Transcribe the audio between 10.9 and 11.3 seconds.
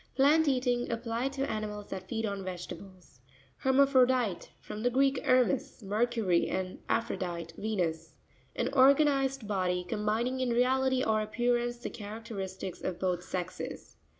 or